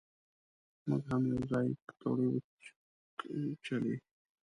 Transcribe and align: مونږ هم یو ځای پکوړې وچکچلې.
مونږ 0.87 1.03
هم 1.11 1.21
یو 1.31 1.41
ځای 1.51 1.67
پکوړې 1.85 2.27
وچکچلې. 2.31 3.95